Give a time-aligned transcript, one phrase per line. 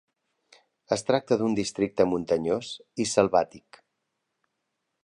[0.95, 2.73] Es tracta d'un districte muntanyós
[3.05, 3.83] i selvàtic.